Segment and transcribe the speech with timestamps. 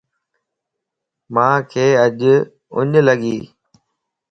[1.33, 1.71] مانک
[2.03, 2.19] اڃ
[3.07, 3.37] لڳي